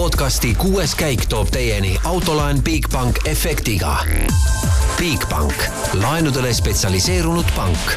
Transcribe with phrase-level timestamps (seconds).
[0.00, 3.98] podcasti kuues käik toob teieni autolaen Bigbank efektiga.
[4.96, 5.64] Bigbank,
[6.00, 7.92] laenudele spetsialiseerunud pank.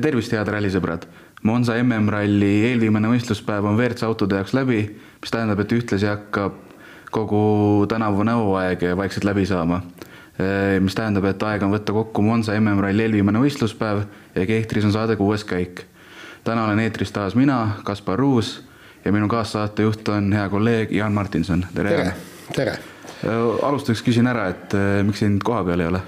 [0.00, 1.08] tervist, head rallisõbrad.
[1.42, 6.62] Monza MM-ralli eelviimane võistluspäev on WRC autode jaoks läbi, mis tähendab, et ühtlasi hakkab
[7.10, 9.80] kogu tänavune hooaeg vaikselt läbi saama.
[10.80, 14.06] mis tähendab, et aeg on võtta kokku Monza MM-ralli eelviimane võistluspäev
[14.38, 15.82] ja kehtris on saade kuues käik.
[16.44, 18.65] täna olen eetris taas mina, Kaspar Ruus
[19.06, 21.90] ja minu kaassaatejuht on hea kolleeg Jaan Martinson, tere.
[21.94, 22.14] tere,
[22.56, 22.78] tere.
[23.62, 24.74] alustuseks küsin ära, et
[25.06, 26.02] miks sind koha peal ei ole?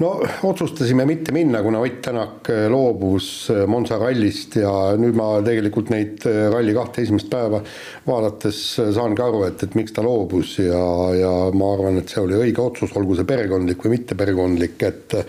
[0.00, 0.14] no
[0.48, 6.72] otsustasime mitte minna, kuna Ott Tänak loobus Monza rallist ja nüüd ma tegelikult neid ralli
[6.72, 7.60] kahte esimest päeva
[8.06, 8.62] vaadates
[8.96, 10.86] saangi aru, et, et miks ta loobus ja,
[11.18, 15.20] ja ma arvan, et see oli õige otsus, olgu see perekondlik või mitte perekondlik, et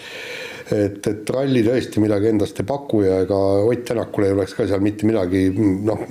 [0.69, 4.67] et, et ralli tõesti midagi endast ei paku ja ega Ott Tänakul ei oleks ka
[4.69, 6.05] seal mitte midagi noh,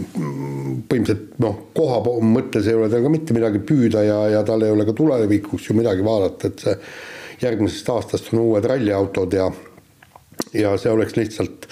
[0.90, 4.74] põhimõtteliselt noh, koha mõttes ei ole tal ka mitte midagi püüda ja, ja tal ei
[4.74, 6.76] ole ka tulevikuks ju midagi vaadata, et see
[7.46, 9.48] järgmisest aastast on uued ralliautod ja
[10.56, 11.68] ja see oleks lihtsalt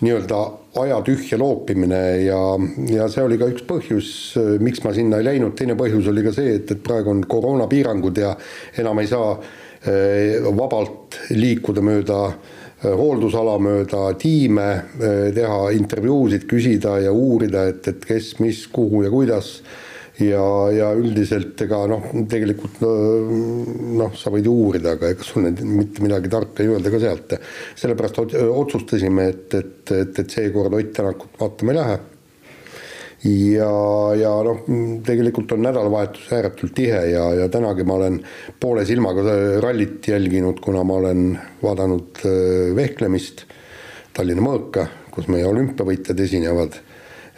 [0.00, 0.38] nii-öelda
[0.80, 2.40] aja tühja loopimine ja,
[2.88, 4.10] ja see oli ka üks põhjus,
[4.62, 8.20] miks ma sinna ei läinud, teine põhjus oli ka see, et, et praegu on koroonapiirangud
[8.22, 8.32] ja
[8.80, 16.98] enam ei saa eh, vabalt liikuda mööda eh, hooldusala mööda tiime, eh, teha intervjuusid, küsida
[17.00, 19.60] ja uurida, et, et kes, mis, kuhu ja kuidas
[20.20, 26.04] ja, ja üldiselt ega noh, tegelikult noh, sa võid uurida, aga ega sul nüüd mitte
[26.04, 27.36] midagi tarka ei öelda ka sealt.
[27.80, 32.00] sellepärast otsustasime, et, et, et, et seekord Ott Tänakut vaatama ei lähe.
[33.24, 33.72] Ja,
[34.16, 34.62] ja noh,
[35.06, 38.20] tegelikult on nädalavahetus ääretult tihe ja, ja tänagi ma olen
[38.60, 39.24] poole silmaga
[39.60, 41.26] rallit jälginud, kuna ma olen
[41.62, 43.44] vaadanud äh, vehklemist
[44.16, 46.80] Tallinna Mõõka, kus meie olümpiavõitjad esinevad.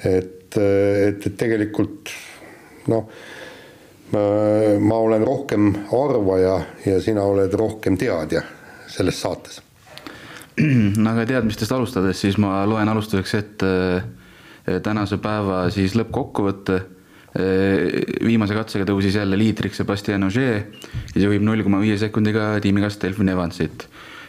[0.04, 2.10] et, et, et tegelikult
[2.90, 3.06] noh,
[4.12, 8.42] ma olen rohkem arvaja ja sina oled rohkem teadja
[8.92, 9.60] selles saates.
[11.02, 14.10] no aga teadmistest alustades, siis ma loen alustuseks ette eh,
[14.82, 16.80] tänase päeva siis lõppkokkuvõtte.
[17.32, 20.66] Eh, viimase katsega tõusis jälle liitriks Sebastian Ogier,
[21.14, 23.86] kes juhib null koma viie sekundiga tiimikast Delfin Evansit.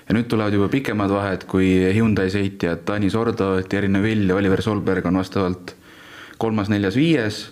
[0.08, 4.62] ja nüüd tulevad juba pikemad vahed, kui Hyundai sõitjad Tanis Ordo, Thierry Neville ja Oliver
[4.62, 5.76] Solberg on vastavalt
[6.38, 7.44] kolmas, neljas, viies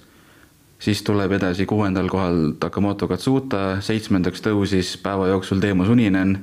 [0.81, 6.37] siis tuleb edasi kuuendal kohal Takamoto Katsuta, seitsmendaks tõusis päeva jooksul Teemu Suninen,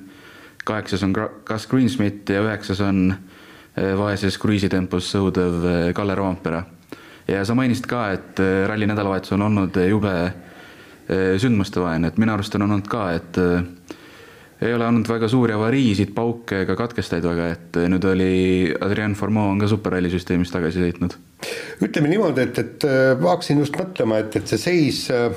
[0.65, 3.28] kaheksas on Gus Greensmit ja üheksas on eh,
[3.99, 6.63] vaeses kruiisitempos sõudev eh, Kalle Roompere.
[7.29, 10.19] ja sa mainisid ka, et eh, ralli nädalavahetus on olnud jube
[11.09, 13.39] sündmustevaene, et minu arust on olnud ka, et
[14.61, 18.35] ei ole olnud väga suuri avariisid, pauke ega katkestajaid väga, et nüüd oli
[18.85, 21.17] Adrian Formeau on ka superralli süsteemis tagasi sõitnud
[21.83, 25.29] ütleme niimoodi, et, et äh, hakkasin just mõtlema, et, et see seis äh,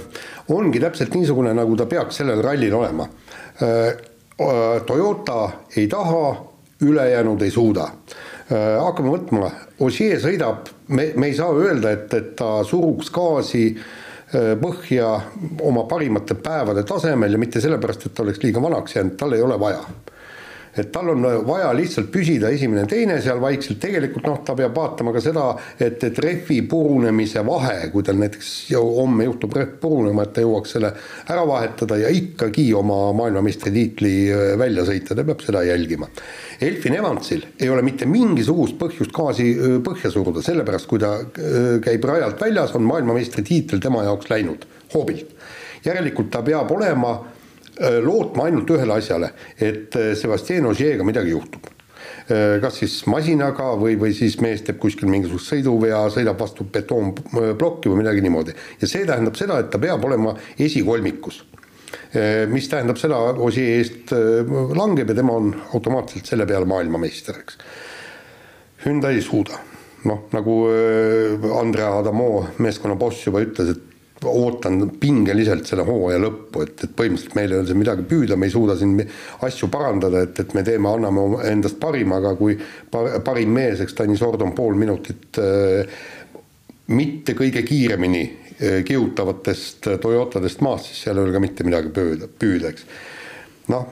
[0.53, 3.07] ongi täpselt niisugune, nagu ta peaks sellel rallil olema.
[3.61, 3.91] Äh,
[4.87, 5.41] Toyota
[5.77, 6.23] ei taha,
[6.81, 7.83] ülejäänud ei suuda.
[8.51, 9.49] Hakkame võtma,
[9.81, 13.65] Ossier sõidab, me, me ei saa öelda, et, et ta suruks gaasi
[14.31, 15.07] põhja
[15.67, 19.43] oma parimate päevade tasemel ja mitte sellepärast, et ta oleks liiga vanaks jäänud, tal ei
[19.43, 19.81] ole vaja
[20.77, 25.23] et tal on vaja lihtsalt püsida esimene-teine seal vaikselt, tegelikult noh, ta peab vaatama ka
[25.23, 25.45] seda,
[25.75, 30.75] et, et rehvi purunemise vahe, kui tal näiteks homme juhtub rehv purunema, et ta jõuaks
[30.77, 30.93] selle
[31.27, 36.07] ära vahetada ja ikkagi oma maailmameistritiitli äh, välja sõita, ta peab seda jälgima.
[36.61, 41.75] Elfin Evansil ei ole mitte mingisugust põhjust gaasi äh, põhja suruda, sellepärast kui ta äh,
[41.83, 44.65] käib rajalt väljas, on maailmameistritiitel tema jaoks läinud
[44.95, 45.35] hoobilt.
[45.81, 47.40] järelikult ta peab olema Äh,
[47.81, 53.97] lootma ainult ühele asjale, et äh, Sebastian Ogier'ga midagi juhtub äh, kas siis masinaga või,
[53.99, 58.55] või siis mees teeb kuskil mingisugust sõiduvea, sõidab vastu betoonplokki või midagi niimoodi.
[58.81, 61.45] ja see tähendab seda, et ta peab olema esikolmikus.
[62.47, 64.13] mis tähendab seda, Ossier eest
[64.75, 67.57] langeb ja tema on automaatselt selle peale maailmameister, eks.
[68.85, 69.59] Hyundai ei suuda,
[70.07, 70.55] noh nagu
[71.59, 73.90] Andrea Adamo meeskonna boss juba ütles, et
[74.29, 78.49] ootan pingeliselt selle hooaja lõppu, et, et põhimõtteliselt meil ei ole siin midagi püüda, me
[78.49, 78.99] ei suuda siin
[79.47, 82.57] asju parandada, et, et me teeme, anname endast parima, aga kui
[82.91, 86.03] par, parim mees, eks Tanis Ord on pool minutit äh,
[86.93, 92.29] mitte kõige kiiremini äh, kihutavatest Toyotadest maast, siis seal ei ole ka mitte midagi püüda,
[92.29, 92.85] püüda, eks
[93.71, 93.89] noh,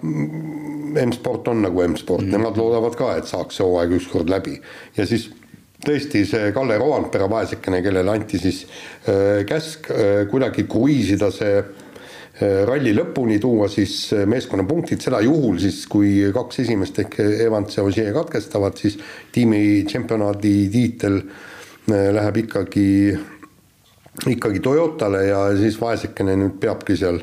[1.00, 4.58] M-sport on nagu M-sport mm., nemad loodavad ka, et saaks see hooaeg ükskord läbi
[4.98, 5.30] ja siis
[5.86, 8.66] tõesti see Kalle Roandpere vaesekene, kellele anti siis
[9.08, 15.60] äh, käsk äh, kuidagi kruiisida see äh, ralli lõpuni tuua siis meeskonna punktid, seda juhul
[15.62, 19.00] siis, kui kaks esimest ehk Evans ja Ogier katkestavad, siis
[19.36, 21.22] tiimi tšempionaadi tiitel
[21.90, 22.90] läheb ikkagi
[24.30, 27.22] ikkagi Toyotale ja siis vaesekene nüüd peabki seal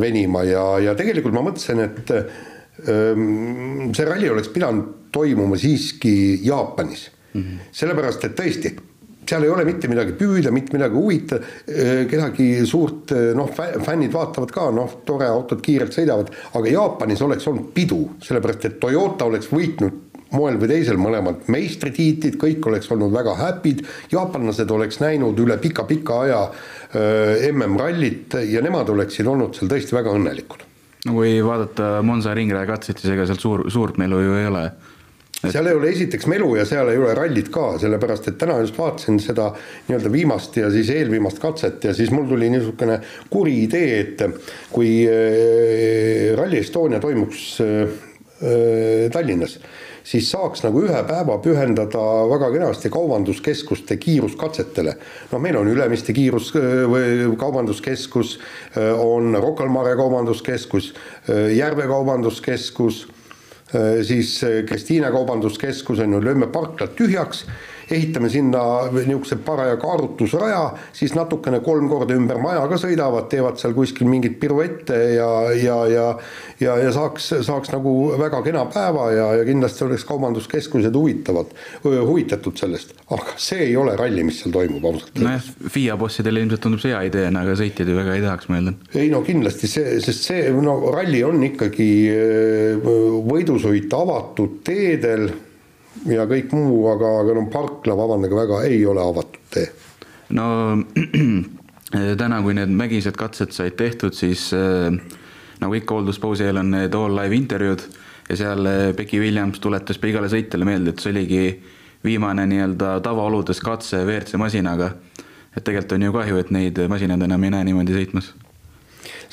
[0.00, 2.12] venima ja, ja tegelikult ma mõtlesin, et
[2.88, 7.42] ähm, see ralli oleks pidanud toimuma siiski Jaapanis mm.
[7.42, 7.68] -hmm.
[7.72, 8.74] sellepärast, et tõesti,
[9.28, 11.38] seal ei ole mitte midagi püüda, mitte midagi huvita,
[12.10, 17.70] kedagi suurt, noh, fännid vaatavad ka, noh, tore, autod kiirelt sõidavad, aga Jaapanis oleks olnud
[17.74, 23.34] pidu, sellepärast et Toyota oleks võitnud moel või teisel mõlemad meistritiitlid, kõik oleks olnud väga
[23.38, 29.96] happy'd, jaapanlased oleks näinud üle pika-pika aja äh, MM-rallit ja nemad oleksid olnud seal tõesti
[29.96, 30.64] väga õnnelikud.
[31.06, 34.66] no kui vaadata Monza ringraja katset, siis ega seal suur, suurt melu ju ei ole
[35.42, 35.50] et...
[35.50, 38.78] seal ei ole esiteks melu ja seal ei ole rallit ka, sellepärast et täna just
[38.78, 39.50] vaatasin seda
[39.88, 43.00] nii-öelda viimast ja siis eelviimast katset ja siis mul tuli niisugune
[43.30, 44.26] kuri idee, et
[44.72, 48.00] kui äh, Rally Estonia toimuks äh,
[49.12, 49.60] Tallinnas
[50.04, 54.94] siis saaks nagu ühe päeva pühendada väga kenasti kaubanduskeskuste kiiruskatsetele.
[55.32, 58.38] noh, meil on Ülemiste kiirus või kaubanduskeskus,
[58.98, 60.92] on Rocca al Mare kaubanduskeskus,
[61.56, 63.06] Järve kaubanduskeskus,
[64.04, 64.34] siis
[64.68, 67.46] Kristiine kaubanduskeskus on ju, lööme parklad tühjaks
[67.92, 68.62] ehitame sinna
[68.92, 70.62] niisuguse paraja kaarutusraja,
[70.96, 75.78] siis natukene kolm korda ümber maja ka sõidavad, teevad seal kuskil mingeid piruette ja, ja,
[75.90, 76.06] ja
[76.62, 81.52] ja, ja saaks, saaks nagu väga kena päeva ja, ja kindlasti oleks kaubanduskeskused huvitavad,
[81.84, 85.20] huvitatud sellest, aga see ei ole ralli, mis seal toimub ausalt.
[85.22, 88.60] nojah, FIA bossidele ilmselt tundub see hea ideena, aga sõitjad ju väga ei tahaks, ma
[88.60, 88.78] eeldan.
[88.94, 91.88] ei no kindlasti see, sest see, no ralli on ikkagi
[93.32, 95.28] võidusõit avatud teedel
[96.08, 99.66] ja kõik muu, aga, aga no parkla, vabandage väga, ei ole avatud tee.
[100.36, 100.46] no
[102.22, 104.88] täna, kui need mägised katsed said tehtud, siis äh,
[105.62, 107.86] nagu ikka hoolduspausi eel on need all live intervjuud
[108.30, 111.46] ja seal äh, Becky Williams tuletas igale sõitjale meelde, et see oligi
[112.04, 114.94] viimane nii-öelda tavaoludes katse WRC masinaga.
[115.56, 118.32] et tegelikult on ju kahju, et neid masinaid enam ei näe niimoodi sõitmas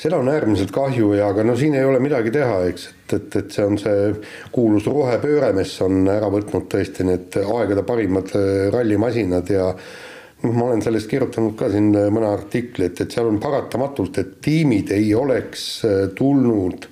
[0.00, 3.36] seda on äärmiselt kahju ja, aga no siin ei ole midagi teha, eks, et, et,
[3.42, 4.12] et see on see
[4.54, 10.70] kuulus rohepööre, mis on ära võtnud tõesti need aegade parimad äh, rallimasinad ja noh, ma
[10.70, 15.12] olen sellest kirjutanud ka siin mõne artikli, et, et seal on paratamatult, et tiimid ei
[15.14, 16.88] oleks äh, tulnud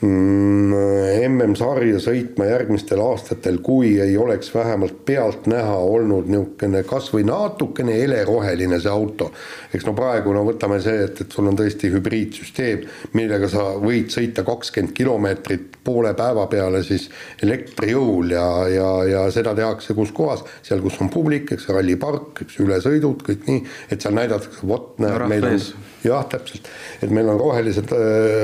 [0.00, 7.98] MM-sarja mm, sõitma järgmistel aastatel, kui ei oleks vähemalt pealtnäha olnud niisugune kas või natukene
[7.98, 9.28] heleroheline see auto.
[9.74, 14.08] eks no praegu no võtame see, et, et sul on tõesti hübriidsüsteem, millega sa võid
[14.14, 17.10] sõita kakskümmend kilomeetrit poole päeva peale siis
[17.44, 22.56] elektrijõul ja, ja, ja seda tehakse kus kohas, seal, kus on publik, eks rallipark, eks
[22.64, 23.62] ülesõidud, kõik nii,
[23.92, 25.60] et seal näidatakse, vot näed, meil on
[26.04, 26.68] jah, täpselt,
[27.04, 27.92] et meil on rohelised,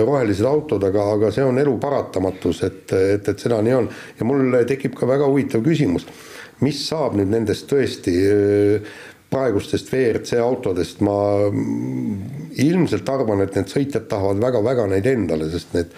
[0.04, 3.88] rohelised autod, aga, aga see on elu paratamatus, et, et, et seda nii on.
[4.18, 6.06] Ja mul tekib ka väga huvitav küsimus,
[6.64, 8.14] mis saab nüüd nendest tõesti
[9.30, 11.16] praegustest WRC autodest, ma
[12.62, 15.96] ilmselt arvan, et need sõitjad tahavad väga-väga neid endale, sest need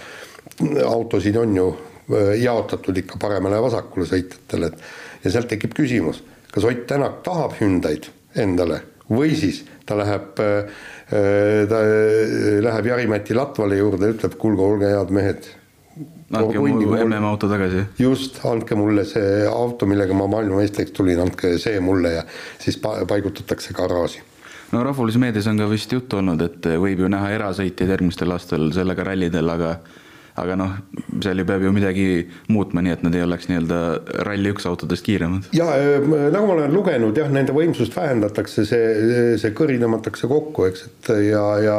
[0.87, 1.69] autosid on ju
[2.41, 7.59] jaotatud ikka paremale ja vasakule sõitjatele, et ja sealt tekib küsimus, kas Ott Tänak tahab
[7.61, 8.09] Hyundai'd
[8.41, 8.81] endale
[9.13, 14.93] või siis ta läheb äh, Äh, ta äh, läheb Jari-Mati Latvale juurde, ütleb, kuulge, olge
[14.93, 15.51] head mehed.
[16.29, 17.85] andke mulle MM-auto tagasi.
[17.99, 22.27] just, andke mulle see auto, millega ma maailmameistriks tulin, andke see mulle ja
[22.61, 24.21] siis paigutatakse garaaži
[24.73, 28.69] no rahvusvahelises meedias on ka vist juttu olnud, et võib ju näha erasõitjaid järgmistel aastatel
[28.77, 29.79] sellega rallidel, aga
[30.43, 30.77] aga noh,
[31.23, 32.09] seal ju peab ju midagi
[32.53, 33.81] muutma, nii et nad ei oleks nii-öelda
[34.29, 35.51] Rally1 autodest kiiremad.
[35.57, 35.67] ja
[36.33, 41.13] nagu ma olen lugenud jah, nende võimsust vähendatakse, see, see kõri tõmmatakse kokku, eks, et
[41.31, 41.79] ja, ja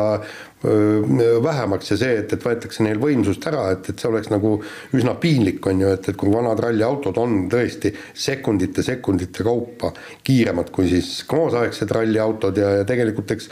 [0.64, 4.58] vähemaks ja see, et, et võetakse neil võimsust ära, et, et see oleks nagu
[4.98, 9.94] üsna piinlik, on ju, et, et kui vanad ralliautod on tõesti sekundite, sekundite kaupa
[10.28, 13.48] kiiremad kui siis kaasaegsed ralliautod ja, ja tegelikult eks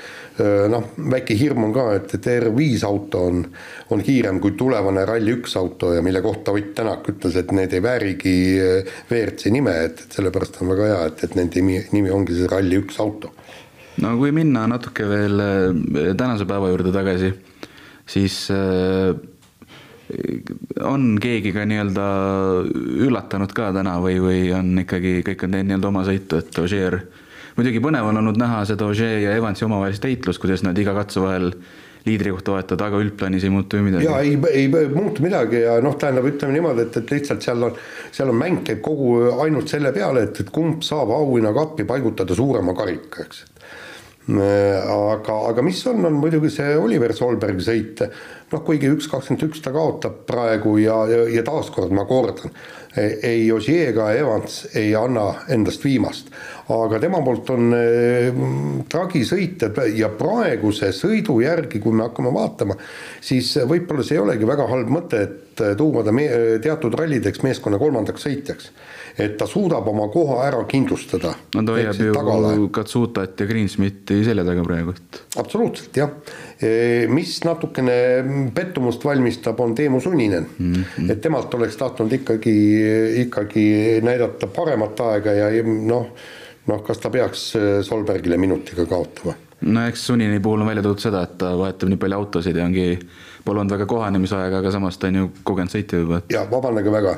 [0.73, 3.41] noh, väike hirm on ka, et, et R5 auto on,
[3.95, 7.81] on kiirem kui tulevane Rally1 auto ja mille kohta Ott Tänak ütles, et need ei
[7.81, 8.35] väärigi
[9.07, 12.51] WRC nime, et, et sellepärast on väga hea, et, et nende nimi, nimi ongi see
[12.51, 13.31] Rally1 auto
[14.03, 17.31] no kui minna natuke veel äh, tänase päeva juurde tagasi,
[18.07, 19.15] siis äh,
[20.87, 22.03] on keegi ka nii-öelda
[23.07, 27.01] üllatanud ka täna või, või on ikkagi kõik on teinud nii-öelda oma sõitu, et Ogier,
[27.57, 31.23] muidugi põnev on olnud näha seda Ogier ja Evansi omavahelist heitlust, kuidas nad iga katse
[31.23, 31.51] vahel
[32.07, 34.05] liidrikohta vahetavad, aga üldplaanis ei muutu ju midagi.
[34.07, 37.75] ja ei, ei muutu midagi ja noh, tähendab, ütleme niimoodi, et, et lihtsalt seal on,
[38.15, 42.77] seal on mäng käib kogu ainult selle peale, et, et kumb saab auhinnakappi paigutada suurema
[42.77, 43.43] karika, eks
[44.27, 48.01] aga, aga mis on, on muidugi see Oliver Solbergi sõit.
[48.51, 52.51] noh, kuigi üks kakskümmend üks ta kaotab praegu ja, ja, ja taaskord ma kordan,
[52.97, 56.31] ei Ossier ega Evans ei anna endast viimast,
[56.71, 58.29] aga tema poolt on äh,
[58.91, 62.75] tragisõitjad ja praeguse sõidu järgi, kui me hakkame vaatama,
[63.21, 66.27] siis võib-olla see ei olegi väga halb mõte, et tuua ta me,
[66.63, 68.71] teatud rallideks meeskonna kolmandaks sõitjaks
[69.17, 71.33] et ta suudab oma koha ära kindlustada.
[71.55, 72.01] no ta hoiab
[72.57, 74.93] ju Katsutat ja Greensmiti selja taga praegu,
[75.41, 76.11] absoluutselt jah,
[76.61, 77.97] e, mis natukene
[78.55, 81.11] pettumust valmistab, on Teemu Suninen mm, -hmm.
[81.11, 82.57] et temalt oleks tahtnud ikkagi,
[83.25, 83.65] ikkagi
[84.03, 86.13] näidata paremat aega ja noh,
[86.67, 91.23] noh, kas ta peaks Solbergile minutiga kaotama no eks Sunini puhul on välja toodud seda,
[91.23, 92.99] et ta vahetab nii palju autosid ja ongi,
[93.45, 96.21] pole olnud väga kohanemisaega, aga samas ta on ju kogenud sõitja juba.
[96.29, 97.17] ja vabandage väga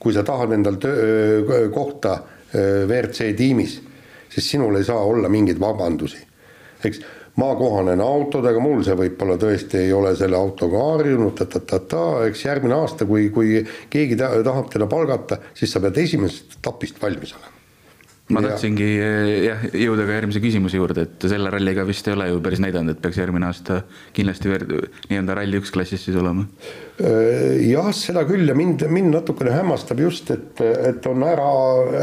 [0.00, 2.16] kui sa tahad endal töö, kohta
[2.54, 3.76] WRC tiimis,
[4.32, 6.26] siis sinul ei saa olla mingeid vabandusi.
[6.84, 7.00] eks
[7.36, 12.44] ma kohanen autodega, mul see võib-olla tõesti ei ole selle autoga harjunud ta,, ta-ta-ta-ta, eks
[12.44, 13.60] järgmine aasta, kui, kui
[13.92, 17.59] keegi ta, tahab teda palgata, siis sa pead esimesest etapist valmis olema
[18.34, 22.28] ma tahtsingi eh, jah, jõuda ka järgmise küsimuse juurde, et selle ralliga vist ei ole
[22.30, 23.80] ju päris näidanud, et peaks järgmine aasta
[24.16, 26.46] kindlasti nii-öelda ralli üks klassis siis olema.
[27.00, 31.50] Äh, jah, seda küll ja mind, mind natukene hämmastab just, et, et on ära,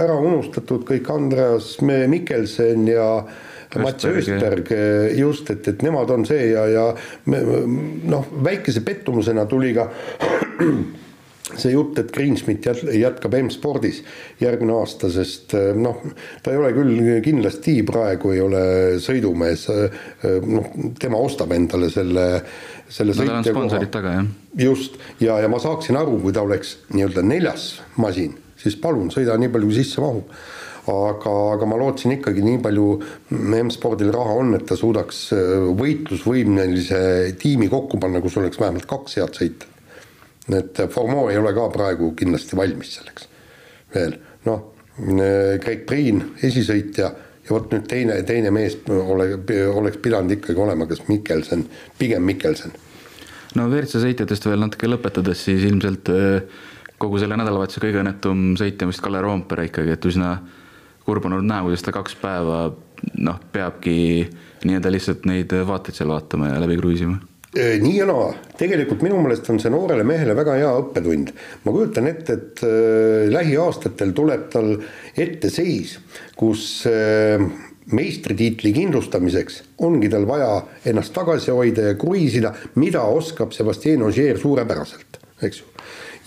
[0.06, 3.10] ära unustatud kõik Andreas Mikkelsen ja
[3.78, 4.72] Mats Östberg
[5.18, 6.86] just, et, et nemad on see ja, ja
[7.28, 9.90] noh, väikese pettumusena tuli ka
[11.56, 14.02] see jutt, et Greensmit jätkab M-spordis
[14.42, 16.02] järgmine aasta, sest eh, noh,
[16.44, 18.64] ta ei ole küll kindlasti praegu ei ole
[19.04, 20.02] sõidumees, eh,
[20.44, 20.68] noh,
[21.00, 22.28] tema ostab endale selle,
[22.92, 24.18] selle no, sõitja koha.
[24.60, 27.70] just, ja, ja ma saaksin aru, kui ta oleks nii-öelda neljas
[28.02, 30.38] masin, siis palun, sõida nii palju, kui sisse mahub.
[30.88, 32.84] Aga, aga ma lootsin ikkagi nii palju
[33.36, 35.26] M-spordil raha on, et ta suudaks
[35.76, 37.02] võitlusvõimelise
[37.44, 39.77] tiimi kokku panna, kus oleks vähemalt kaks head sõita
[40.56, 43.28] et Formeau ei ole ka praegu kindlasti valmis selleks
[43.94, 47.12] veel, noh, Greg Priin, esisõitja
[47.48, 49.30] ja vot nüüd teine, teine mees ole,
[49.70, 51.68] oleks pidanud ikkagi olema kas Mikkelsen,
[52.00, 52.74] pigem Mikkelsen.
[53.56, 56.42] no WRC sõitjatest veel natuke lõpetades, siis ilmselt äh,
[56.98, 60.38] kogu selle nädalavahetuse kõige õnnetum sõitja on vist Kalle Roompere ikkagi, et üsna
[61.06, 62.68] kurb on olnud näha, kuidas ta kaks päeva
[63.22, 63.98] noh, peabki
[64.66, 67.20] nii-öelda lihtsalt neid vaateid seal vaatama ja läbi kruiisima
[67.56, 71.32] nii ja naa, tegelikult minu meelest on see noorele mehele väga hea õppetund.
[71.64, 74.74] ma kujutan ette, et äh, lähiaastatel tuleb tal
[75.16, 75.98] ette seis,
[76.36, 77.40] kus äh,
[77.92, 85.22] meistritiitli kindlustamiseks ongi tal vaja ennast tagasi hoida ja kruiisida, mida oskab Sebastian Ogier suurepäraselt,
[85.42, 85.72] eks ju.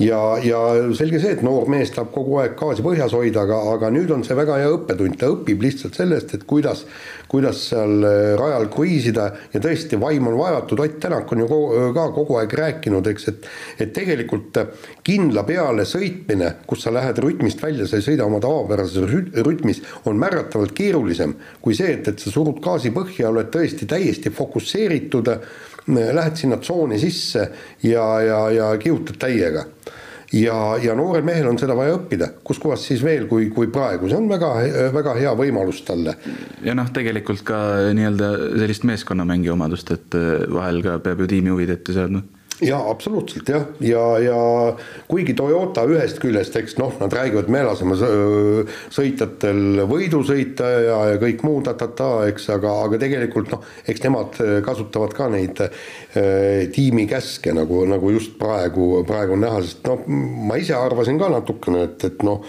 [0.00, 0.58] Ja, ja
[0.96, 4.22] selge see, et noor mees tahab kogu aeg gaasi põhjas hoida, aga, aga nüüd on
[4.24, 6.86] see väga hea õppetund, ta õpib lihtsalt sellest, et kuidas,
[7.28, 9.26] kuidas seal äh, rajal kruiisida.
[9.52, 11.60] Ja tõesti, vaim on vaevatud, Ott Tänak on ju
[11.96, 13.48] ka kogu aeg rääkinud, eks, et
[13.80, 14.56] et tegelikult
[15.04, 19.04] kindla peale sõitmine, kus sa lähed rütmist välja, sa ei sõida oma tavapärases
[19.44, 24.32] rütmis, on märgatavalt keerulisem kui see, et, et sa surud gaasi põhja, oled tõesti täiesti
[24.32, 25.28] fokusseeritud
[25.94, 27.48] lähed sinna tsooni sisse
[27.82, 29.66] ja, ja, ja kihutad täiega.
[30.32, 34.14] Ja, ja noorel mehel on seda vaja õppida, kuskohast siis veel, kui, kui praegu, see
[34.14, 34.50] on väga,
[34.94, 36.14] väga hea võimalus talle.
[36.62, 37.58] ja noh, tegelikult ka
[37.98, 38.28] nii-öelda
[38.62, 40.14] sellist meeskonnamängi omadust, et
[40.54, 42.22] vahel ka peab ju tiimi huvid ette seadma
[42.60, 44.38] jaa, absoluutselt jah, ja, ja
[45.08, 47.96] kuigi Toyota ühest küljest, eks noh, nad räägivad, me laseme
[48.92, 54.38] sõitjatel võidu sõita ja, ja kõik muu ta-ta-ta, eks, aga, aga tegelikult noh, eks nemad
[54.66, 60.04] kasutavad ka neid äh, tiimi käske nagu, nagu just praegu, praegu on näha, sest noh,
[60.06, 62.44] ma ise arvasin ka natukene, et, et noh,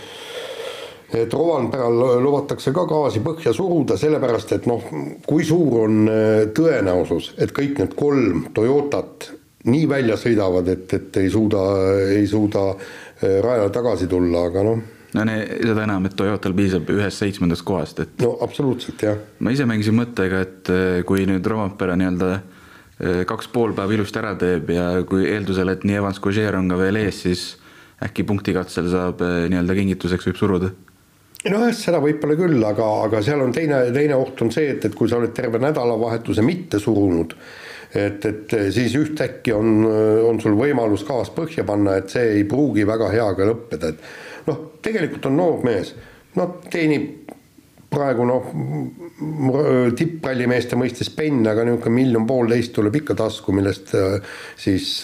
[1.11, 4.83] et Rovanperal lubatakse ka gaasi põhja suruda, sellepärast et noh,
[5.27, 6.07] kui suur on
[6.55, 9.31] tõenäosus, et kõik need kolm Toyotat
[9.69, 11.61] nii välja sõidavad, et, et ei suuda,
[12.15, 14.81] ei suuda äh, rajale tagasi tulla, aga noh.
[15.13, 18.15] no ne, seda enam, et Toyotal piisab ühest seitsmendast kohast, et.
[18.23, 19.19] no absoluutselt jah.
[19.39, 24.21] ma ise mängisin mõttega, et äh, kui nüüd Rompera nii-öelda äh, kaks pool päeva ilusti
[24.21, 27.49] ära teeb ja kui eeldusel, et nii Evans kui Žeer on ka veel ees, siis
[28.01, 30.71] äkki punktikatsel saab nii-öelda kingituseks võib suruda
[31.49, 34.95] nojah, seda võib-olla küll, aga, aga seal on teine, teine oht on see, et, et
[34.97, 37.33] kui sa oled terve nädalavahetuse mitte surunud,
[37.93, 39.85] et, et siis ühtäkki on,
[40.27, 44.47] on sul võimalus gaas põhja panna, et see ei pruugi väga hea ka lõppeda, et
[44.47, 45.95] noh, tegelikult on noor mees,
[46.37, 47.21] noh, teenib
[47.91, 48.45] praegu noh,
[49.99, 54.15] tipprallimeeste mõistes penn, aga niisugune miljon poolteist tuleb ikka tasku, millest äh,
[54.59, 55.01] siis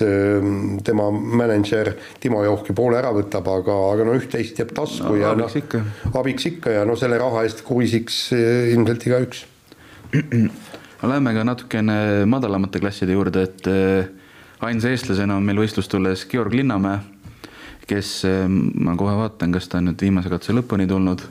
[0.87, 1.91] tema mänedžer
[2.23, 5.63] Timo Johki poole ära võtab, aga, aga no üht-teist jääb tasku no, ja abiks no,
[5.65, 5.83] ikka.
[6.21, 9.43] abiks ikka ja no selle raha eest kruiisiks äh, ilmselt igaüks
[11.03, 14.07] Läheme ka natukene madalamate klasside juurde, et eh,
[14.65, 17.03] ainsa eestlasena on meil võistlustules Georg Linnamäe,
[17.87, 21.21] kes, ma kohe vaatan, kas ta on nüüd viimase katse lõpuni tulnud.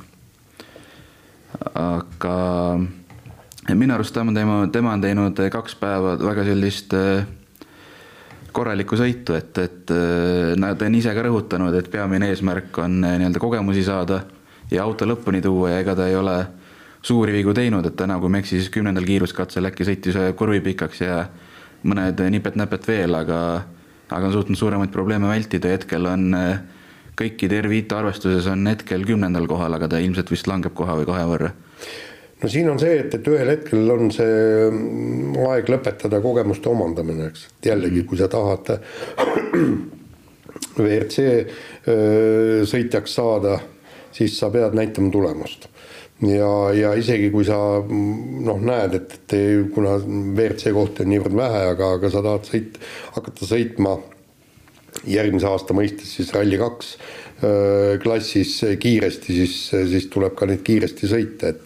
[1.74, 2.36] aga
[3.74, 6.94] minu arust tema, tema, on teinud kaks päeva väga sellist
[8.52, 9.92] korralikku sõitu, et, et
[10.56, 14.22] nad on ise ka rõhutanud, et peamine eesmärk on nii-öelda kogemusi saada
[14.70, 16.38] ja auto lõpuni tuua ja ega ta ei ole
[17.06, 20.60] suuri vigu teinud, et täna, kui ma ei eksi, siis kümnendal kiiruskatsel äkki sõitis kurvi
[20.64, 21.20] pikaks ja
[21.86, 23.38] mõned nipet-näpet veel, aga,
[24.10, 26.34] aga on suutnud suuremaid probleeme vältida ja hetkel on
[27.16, 31.24] kõikide R5 arvestuses on hetkel kümnendal kohal, aga ta ilmselt vist langeb koha või kahe
[31.30, 31.52] võrra.
[32.42, 34.66] no siin on see, et, et ühel hetkel on see
[35.46, 38.74] aeg lõpetada kogemuste omandamine, eks, et jällegi, kui sa tahad
[40.82, 41.24] WRC
[42.68, 43.56] sõitjaks saada
[44.16, 45.68] siis sa pead näitama tulemust.
[46.24, 51.62] Ja, ja isegi kui sa noh, näed, et, et kuna WRC kohti on niivõrd vähe,
[51.74, 52.78] aga, aga sa tahad sõit,
[53.16, 53.98] hakata sõitma
[55.06, 56.96] järgmise aasta mõistes siis Rally2
[58.00, 59.56] klassis kiiresti, siis,
[59.92, 61.60] siis tuleb ka neid kiiresti sõita, et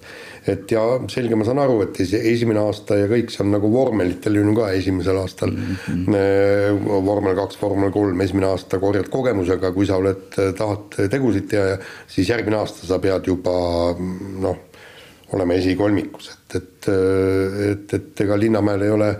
[0.50, 4.38] et ja selge, ma saan aru, et esimene aasta ja kõik see on nagu vormelitel
[4.38, 5.76] ju ka esimesel aastal mm.
[5.86, 7.04] -hmm.
[7.06, 11.78] vormel kaks, vormel kolm, esimene aasta korjad kogemusega, kui sa oled, tahad tegusid teha ja
[12.06, 13.54] siis järgmine aasta sa pead juba
[14.46, 14.58] noh,
[15.32, 16.88] olema esikolmikus, et, et,
[17.70, 19.10] et, et ega Linnamäel ei ole,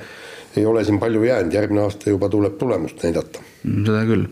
[0.56, 3.42] ei ole siin palju jäänud, järgmine aasta juba tuleb tulemust näidata.
[3.62, 4.26] Mm, seda küll.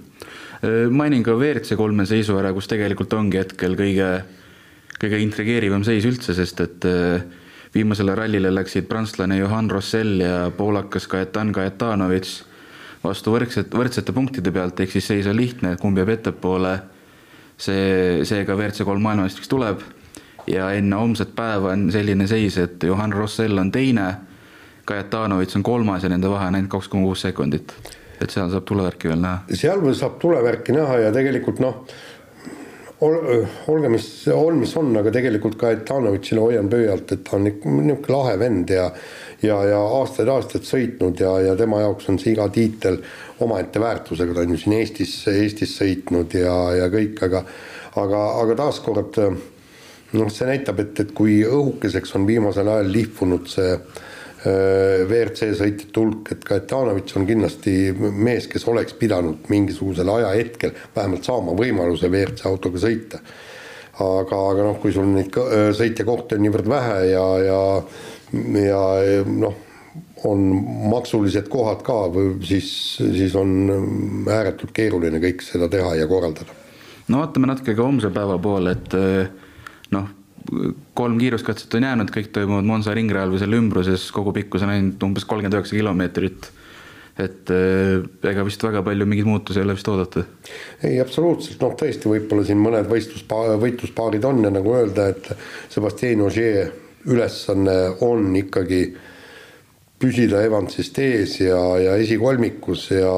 [0.90, 4.08] mainin ka WRC kolme seisu ära, kus tegelikult ongi hetkel kõige
[4.98, 7.22] kõige intrigeerivam seis üldse, sest et äh,
[7.74, 12.36] viimasele rallile läksid prantslane Johan Rossell ja poolakas Kajetan Kajetanovitš
[13.04, 16.78] vastu võrdset, võrdsete punktide pealt, ehk siis seis on lihtne, kumb jääb ettepoole.
[17.58, 19.80] see, seega WRC kolm maailmameistriks tuleb
[20.46, 24.14] ja enne homset päeva on selline seis, et Johan Rossell on teine,
[24.84, 27.74] Kajetanovitš on kolmas ja nende vahe on ainult kaks koma kuus sekundit.
[28.20, 29.42] et seal saab tulevärki veel näha.
[29.54, 31.84] seal saab tulevärki näha ja tegelikult noh
[33.06, 33.16] ol,
[33.72, 37.98] olge, mis on, mis on, aga tegelikult ka Etanovitšile hoian pöialt, et ta on niisugune
[38.14, 38.88] lahe vend ja
[39.42, 42.98] ja, ja aastaid-aastaid sõitnud ja, ja tema jaoks on see iga tiitel
[43.44, 47.44] omaette väärtusega, ta on ju siin Eestis, Eestis sõitnud ja, ja kõik, aga
[47.98, 53.72] aga, aga taaskord noh, see näitab, et, et kui õhukeseks on viimasel ajal lihvunud see
[53.76, 54.06] äh,
[54.46, 61.56] WRC sõitjate hulk, et Kajetanovitš on kindlasti mees, kes oleks pidanud mingisugusel ajahetkel vähemalt saama
[61.58, 63.18] võimaluse WRC autoga sõita.
[63.98, 67.62] aga, aga noh, kui sul neid äh, sõitjakohti on niivõrd vähe ja, ja,
[68.62, 68.82] ja
[69.26, 69.56] noh,
[70.28, 70.44] on
[70.92, 72.04] maksulised kohad ka
[72.46, 76.54] siis, siis on ääretult keeruline kõik seda teha ja korraldada.
[77.08, 78.94] no vaatame natuke ka homse päeva poole, et
[79.90, 80.14] noh
[80.94, 85.04] kolm kiiruskatset on jäänud, kõik toimuvad Monza ringrajal või selle ümbruses, kogu pikkus on ainult
[85.04, 86.50] umbes kolmkümmend üheksa kilomeetrit.
[87.18, 90.22] et eh, ega vist väga palju mingeid muutusi ei ole vist oodata.
[90.82, 95.32] ei, absoluutselt, noh tõesti, võib-olla siin mõned võistluspa-, võitluspaarid on ja nagu öelda, et
[95.68, 96.70] Sebastian Ogier
[97.08, 98.82] ülesanne on ikkagi
[99.98, 103.12] püsida Evansist ees ja, ja esikolmikus ja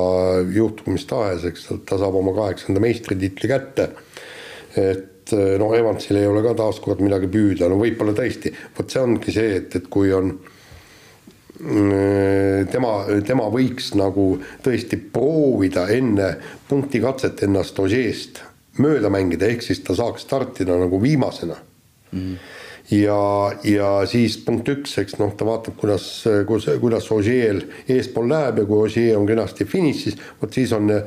[0.49, 3.91] juhtugu mis tahes, eks ta saab oma kaheksanda meistritiitli kätte.
[4.81, 8.91] et et eh, noh, Evansil ei ole ka taaskord midagi püüda, no võib-olla tõesti, vot
[8.91, 10.33] see ongi see, et, et kui on
[11.61, 12.95] mm, tema,
[13.27, 14.33] tema võiks nagu
[14.65, 16.33] tõesti proovida enne
[16.69, 18.43] punktikatset ennast Ožeest
[18.81, 21.57] mööda mängida, ehk siis ta saaks startida nagu viimasena.
[22.15, 22.37] Mm.
[22.91, 26.07] Ja, ja siis punkt üks, eks noh, ta vaatab, kuidas,
[26.49, 31.05] kuidas, kuidas Ogier eespool läheb ja kui Ogier on kenasti finišis, vot siis on eh,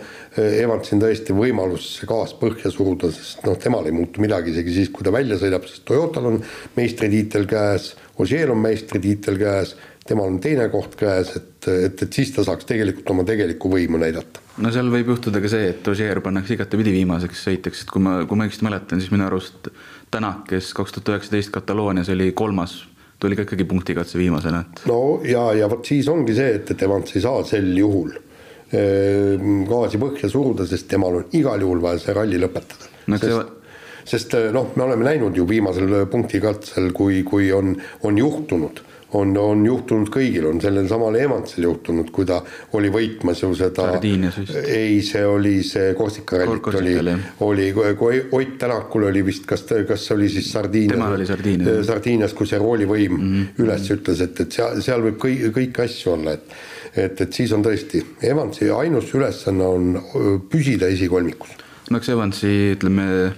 [0.64, 4.94] Evansil tõesti võimalus see gaas põhja suruda, sest noh, temal ei muutu midagi, isegi siis,
[4.94, 6.40] kui ta välja sõidab, sest Toyotal on
[6.78, 9.76] meistritiitel käes, Ogier on meistritiitel käes,
[10.08, 14.02] temal on teine koht käes, et, et, et siis ta saaks tegelikult oma tegelikku võimu
[14.02, 18.04] näidata no seal võib juhtuda ka see, et Ogier pannakse igatepidi viimaseks sõitjaks, et kui
[18.04, 19.72] ma, kui ma õigesti mäletan, siis minu arust
[20.14, 22.76] Tänak, kes kaks tuhat üheksateist Kataloonias oli kolmas,
[23.18, 24.84] tuli ka ikkagi punktikatse viimasena, et.
[24.86, 29.64] no ja, ja vot siis ongi see, et, et Evans ei saa sel juhul ehm,
[29.70, 33.18] gaasi põhja suruda, sest temal on igal juhul vaja see ralli lõpetada no,.
[33.18, 34.14] sest, see...
[34.14, 37.74] sest noh, me oleme näinud ju viimasel punktikatsel, kui, kui on,
[38.06, 42.40] on juhtunud on, on juhtunud kõigil, on sellel samal Evansil juhtunud, kui ta
[42.78, 43.90] oli võitmas ju seda.
[44.02, 50.16] ei, see oli see Korsikarallit oli, oli, kui Ott Tänakul oli vist, kas, kas see
[50.16, 50.98] oli siis Sardiinias.
[50.98, 51.86] temal oli Sardiinias.
[51.88, 53.64] Sardiinias, kui see roolivõim mm -hmm.
[53.66, 56.56] üles ütles, et, et seal, seal võib kõik, kõiki asju olla, et
[56.96, 60.04] et, et siis on tõesti, Evansi ainus ülesanne on
[60.50, 61.50] püsida esikolmikus.
[61.90, 63.34] no eks Evansi, ütleme,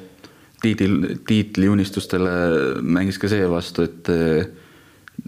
[0.62, 2.36] tiitel, tiitliunistustele
[2.82, 4.12] mängis ka see vastu, et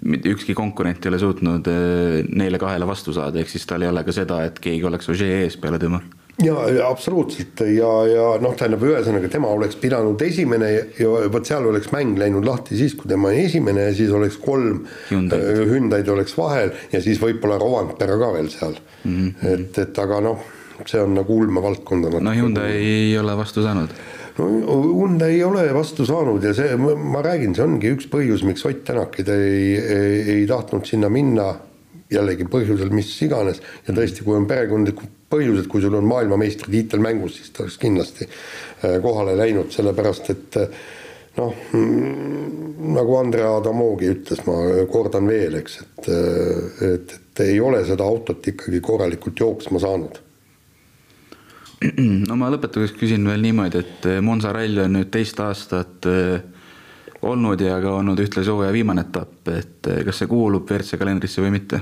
[0.05, 3.91] mitte ükski konkurent ei ole suutnud äh, neile kahele vastu saada, ehk siis tal ei
[3.91, 6.01] ole ka seda, et keegi oleks Ožee ees peale tema
[6.43, 11.89] ja absoluutselt ja, ja noh, tähendab ühesõnaga tema oleks pidanud esimene ja vot seal oleks
[11.93, 16.75] mäng läinud lahti siis, kui tema esimene ja siis oleks kolm Hyundai'd Hyundai'd oleks vahel
[16.91, 19.17] ja siis võib-olla Rovanpera ka veel seal mm.
[19.17, 19.49] -hmm.
[19.53, 20.45] et, et aga noh,
[20.86, 22.12] see on nagu ulmevaldkond.
[22.21, 23.97] no Hyundai ei ole vastu saanud
[24.38, 24.50] no
[24.84, 28.84] Hyundai ei ole vastu saanud ja see, ma räägin, see ongi üks põhjus, miks Ott
[28.88, 31.54] Tänakid ei, ei, ei tahtnud sinna minna
[32.12, 37.39] jällegi põhjusel mis iganes ja tõesti, kui on perekondlikud põhjused, kui sul on maailmameistritiitel mängus,
[37.39, 40.78] siis ta oleks kindlasti äh, kohale läinud, sellepärast et äh,
[41.39, 47.60] noh, mm, nagu Andrea Adamogi ütles, ma kordan veel, eks, et, äh, et, et ei
[47.63, 50.21] ole seda autot ikkagi korralikult jooksma saanud.
[52.27, 56.07] No ma lõpetuseks küsin veel niimoodi, et Monza rall on nüüd teist aastat
[57.27, 61.53] olnud ja ka olnud ühtlasi hooaja viimane etapp, et kas see kuulub WRC kalendrisse või
[61.57, 61.81] mitte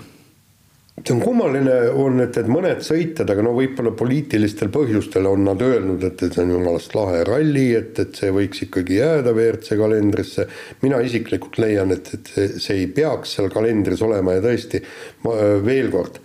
[1.03, 5.61] see on kummaline, on, et, et mõned sõitjad, aga no võib-olla poliitilistel põhjustel on nad
[5.61, 9.75] öelnud, et, et see on jumalast lahe ralli, et, et see võiks ikkagi jääda WRC
[9.79, 10.47] kalendrisse.
[10.85, 12.31] mina isiklikult leian, et, et
[12.63, 14.81] see ei peaks seal kalendris olema ja tõesti,
[15.27, 16.21] ma veel kord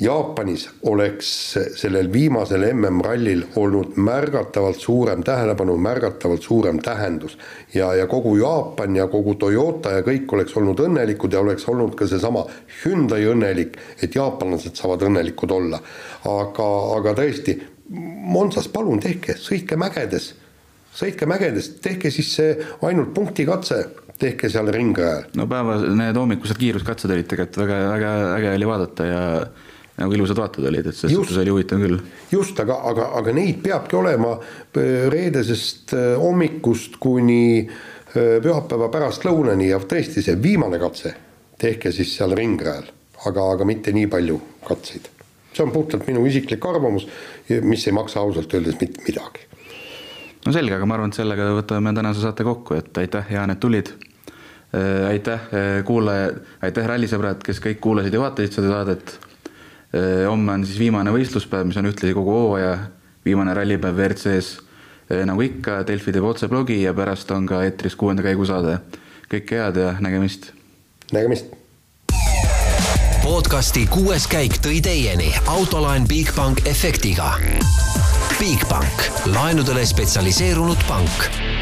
[0.00, 1.28] Jaapanis oleks
[1.80, 7.38] sellel viimasel MM-rallil olnud märgatavalt suurem tähelepanu, märgatavalt suurem tähendus.
[7.74, 11.94] ja, ja kogu Jaapan ja kogu Toyota ja kõik oleks olnud õnnelikud ja oleks olnud
[11.96, 12.44] ka seesama
[12.84, 15.80] Hyundai õnnelik, et jaapanlased saavad õnnelikud olla.
[16.24, 17.60] aga, aga tõesti,
[18.36, 20.34] Monsas palun tehke, sõitke mägedes,
[20.92, 23.84] sõitke mägedes, tehke siis see ainult punktikatse
[24.18, 25.30] tehke seal ringrajal.
[25.36, 29.22] no päeva, need hommikused kiiruskatsed olid tegelikult väga, väga äge oli vaadata ja
[29.96, 31.98] nagu ilusad vaated olid, et selles suhtes oli huvitav küll.
[32.32, 39.70] just, aga, aga, aga neid peabki olema äh, reedesest äh, hommikust kuni äh, pühapäeva pärastlõunani
[39.70, 41.14] ja tõesti see viimane katse
[41.60, 42.90] tehke siis seal ringrajal,
[43.24, 45.08] aga, aga mitte nii palju katseid.
[45.56, 47.06] see on puhtalt minu isiklik arvamus,
[47.64, 49.46] mis ei maksa ausalt öeldes mitte midagi.
[50.44, 53.60] no selge, aga ma arvan, et sellega võtame tänase saate kokku, et aitäh, Jaan, et
[53.60, 53.94] tulid
[55.08, 55.46] aitäh
[55.88, 56.32] kuulaja,
[56.66, 59.25] aitäh rallisõbrad, kes kõik kuulasid ja vaatasid seda saadet Äh,
[60.28, 62.76] homme on siis viimane võistluspäev, mis on ühtlasi kogu hooaja
[63.26, 64.58] viimane rallipäev WRC-s.
[65.12, 68.78] Äh, nagu ikka, Delfi teeb otseblogi ja pärast on ka eetris kuuenda käigu saade.
[69.26, 70.52] kõike head ja nägemist.
[71.12, 71.46] nägemist.
[73.22, 77.34] podcasti kuues käik tõi teieni autolaen Bigbank efektiga.
[78.38, 81.55] Bigbank, laenudele spetsialiseerunud pank